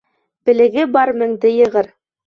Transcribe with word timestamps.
Белеге 0.51 0.87
бар 0.97 1.15
меңде 1.21 1.57
йығыр. 1.61 1.97